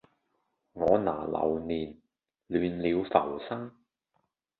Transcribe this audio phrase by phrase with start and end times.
[0.73, 1.95] 我拿流年，
[2.47, 3.71] 亂了浮生